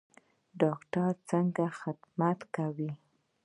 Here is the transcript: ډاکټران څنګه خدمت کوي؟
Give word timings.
ډاکټران 0.59 1.15
څنګه 1.29 1.65
خدمت 1.79 2.39
کوي؟ 2.55 2.91